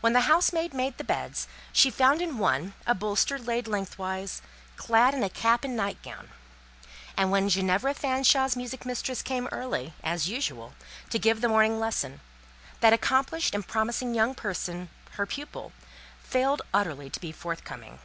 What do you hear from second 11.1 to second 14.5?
to give the morning lesson, that accomplished and promising young